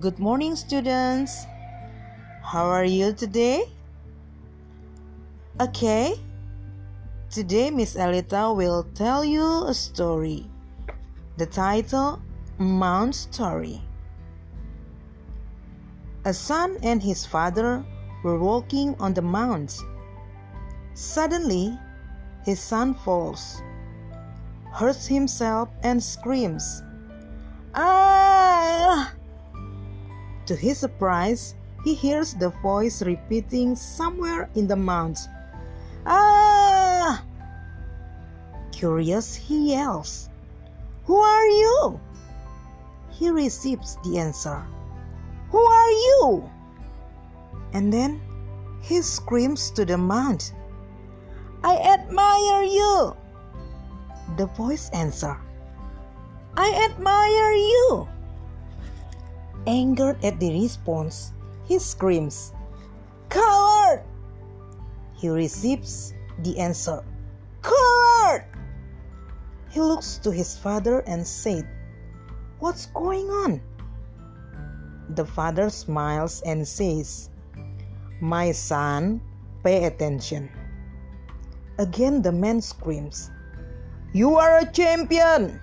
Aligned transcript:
Good 0.00 0.18
morning, 0.18 0.54
students. 0.54 1.46
How 2.42 2.66
are 2.66 2.84
you 2.84 3.12
today? 3.14 3.64
Okay. 5.60 6.14
Today, 7.30 7.70
Miss 7.70 7.96
Alita 7.96 8.54
will 8.54 8.84
tell 8.94 9.24
you 9.24 9.64
a 9.66 9.74
story. 9.74 10.46
The 11.38 11.46
title 11.46 12.20
Mount 12.58 13.14
Story. 13.14 13.80
A 16.26 16.34
son 16.34 16.76
and 16.82 17.02
his 17.02 17.26
father 17.26 17.84
were 18.22 18.38
walking 18.38 18.94
on 19.00 19.14
the 19.14 19.22
mount. 19.22 19.76
Suddenly, 20.94 21.78
his 22.44 22.60
son 22.60 22.94
falls, 22.94 23.62
hurts 24.74 25.06
himself, 25.06 25.68
and 25.82 26.02
screams, 26.02 26.82
Ah! 27.74 29.14
To 30.46 30.56
his 30.56 30.78
surprise, 30.78 31.54
he 31.84 31.94
hears 31.94 32.34
the 32.34 32.50
voice 32.60 33.00
repeating 33.00 33.76
somewhere 33.76 34.50
in 34.56 34.66
the 34.66 34.74
mount, 34.74 35.18
Ah! 36.06 37.22
Curious, 38.72 39.34
he 39.34 39.70
yells, 39.70 40.28
Who 41.06 41.16
are 41.16 41.46
you? 41.46 42.00
He 43.10 43.30
receives 43.30 43.96
the 44.02 44.18
answer, 44.18 44.60
Who 45.50 45.62
are 45.62 45.90
you? 45.90 46.50
And 47.72 47.92
then 47.92 48.20
he 48.82 49.00
screams 49.02 49.70
to 49.72 49.84
the 49.84 49.96
mount, 49.96 50.52
I 51.62 51.76
admire 51.76 52.64
you. 52.64 53.16
The 54.36 54.46
voice 54.46 54.90
answer, 54.90 55.38
I 56.56 56.90
admire 56.90 57.52
you. 57.52 58.08
Angered 59.66 60.18
at 60.24 60.40
the 60.40 60.50
response, 60.50 61.32
he 61.64 61.78
screams, 61.78 62.52
Coward! 63.30 64.02
He 65.14 65.28
receives 65.28 66.14
the 66.42 66.58
answer, 66.58 67.04
Coward! 67.62 68.44
He 69.70 69.80
looks 69.80 70.18
to 70.18 70.32
his 70.32 70.58
father 70.58 71.06
and 71.06 71.26
said, 71.26 71.68
What's 72.58 72.86
going 72.86 73.30
on? 73.30 73.62
The 75.10 75.24
father 75.24 75.70
smiles 75.70 76.42
and 76.42 76.66
says, 76.66 77.30
My 78.20 78.50
son, 78.50 79.20
pay 79.62 79.84
attention. 79.84 80.50
Again, 81.78 82.22
the 82.22 82.32
man 82.32 82.60
screams, 82.60 83.30
You 84.14 84.38
are 84.38 84.62
a 84.62 84.70
champion! 84.70 85.58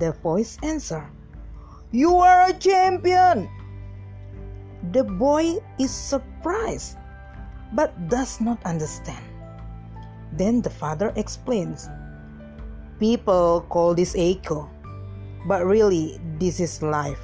The 0.00 0.16
voice 0.24 0.56
answers, 0.64 1.04
You 1.92 2.16
are 2.16 2.48
a 2.48 2.56
champion! 2.56 3.52
The 4.96 5.04
boy 5.04 5.60
is 5.76 5.92
surprised 5.92 6.96
but 7.76 7.92
does 8.08 8.40
not 8.40 8.64
understand. 8.64 9.20
Then 10.32 10.64
the 10.64 10.72
father 10.72 11.12
explains, 11.20 11.92
People 12.96 13.68
call 13.68 13.92
this 13.92 14.16
echo, 14.16 14.64
but 15.44 15.68
really, 15.68 16.16
this 16.40 16.64
is 16.64 16.80
life. 16.80 17.20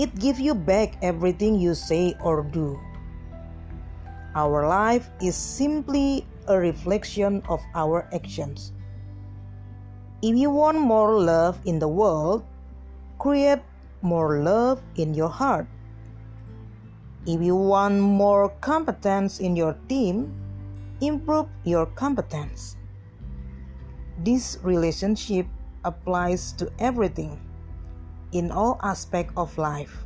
It 0.00 0.16
gives 0.16 0.40
you 0.40 0.56
back 0.56 0.96
everything 1.04 1.60
you 1.60 1.76
say 1.76 2.16
or 2.24 2.48
do. 2.48 2.80
Our 4.34 4.68
life 4.68 5.10
is 5.20 5.34
simply 5.34 6.26
a 6.46 6.58
reflection 6.58 7.42
of 7.48 7.60
our 7.74 8.06
actions. 8.14 8.72
If 10.22 10.36
you 10.36 10.50
want 10.50 10.78
more 10.78 11.18
love 11.18 11.58
in 11.64 11.78
the 11.78 11.88
world, 11.88 12.44
create 13.18 13.58
more 14.02 14.38
love 14.42 14.82
in 14.94 15.14
your 15.14 15.28
heart. 15.28 15.66
If 17.26 17.42
you 17.42 17.56
want 17.56 17.98
more 17.98 18.50
competence 18.60 19.40
in 19.40 19.56
your 19.56 19.74
team, 19.88 20.32
improve 21.00 21.48
your 21.64 21.86
competence. 21.86 22.76
This 24.22 24.58
relationship 24.62 25.46
applies 25.84 26.52
to 26.60 26.70
everything 26.78 27.40
in 28.32 28.50
all 28.50 28.78
aspects 28.82 29.32
of 29.36 29.56
life. 29.58 30.04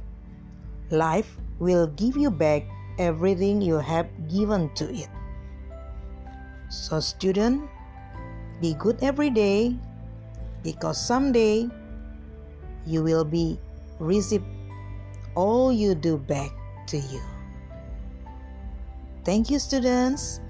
Life 0.90 1.36
will 1.58 1.88
give 1.88 2.16
you 2.16 2.30
back 2.30 2.64
everything 2.98 3.60
you 3.60 3.78
have 3.78 4.06
given 4.28 4.72
to 4.74 4.90
it. 4.92 5.08
So, 6.68 7.00
student, 7.00 7.68
be 8.60 8.74
good 8.74 9.02
every 9.02 9.30
day 9.30 9.76
because 10.62 10.98
someday 10.98 11.68
you 12.86 13.02
will 13.02 13.24
be 13.24 13.58
receive 13.98 14.42
all 15.34 15.72
you 15.72 15.94
do 15.94 16.18
back 16.18 16.50
to 16.88 16.98
you. 16.98 17.22
Thank 19.24 19.50
you, 19.50 19.58
students. 19.58 20.40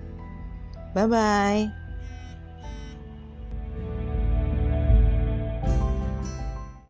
Bye 0.95 1.07
bye. 1.07 1.84